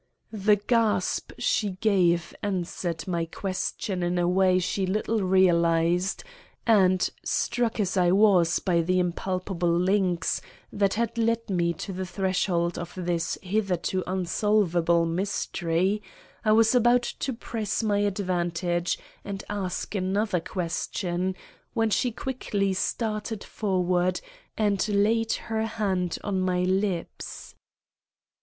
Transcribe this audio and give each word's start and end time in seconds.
The 0.33 0.55
gasp 0.55 1.31
she 1.37 1.73
gave 1.79 2.33
answered 2.41 3.07
my 3.07 3.25
question 3.25 4.01
in 4.01 4.17
a 4.17 4.27
way 4.27 4.57
she 4.57 4.87
little 4.87 5.19
realized, 5.21 6.23
and, 6.65 7.07
struck 7.23 7.79
as 7.79 7.95
I 7.95 8.09
was 8.11 8.57
by 8.57 8.81
the 8.81 8.97
impalpable 8.97 9.69
links 9.69 10.41
that 10.73 10.95
had 10.95 11.19
led 11.19 11.51
me 11.51 11.73
to 11.73 11.93
the 11.93 12.07
threshold 12.07 12.79
of 12.79 12.93
this 12.97 13.37
hitherto 13.43 14.03
unsolvable 14.07 15.05
mystery, 15.05 16.01
I 16.43 16.51
was 16.53 16.73
about 16.73 17.03
to 17.03 17.31
press 17.31 17.83
my 17.83 17.99
advantage 17.99 18.97
and 19.23 19.43
ask 19.51 19.93
another 19.93 20.39
question, 20.39 21.35
when 21.75 21.91
she 21.91 22.11
quickly 22.11 22.73
started 22.73 23.43
forward 23.43 24.19
and 24.57 24.83
laid 24.89 25.33
her 25.33 25.67
hand 25.67 26.17
on 26.23 26.41
my 26.41 26.63
lips. 26.63 27.53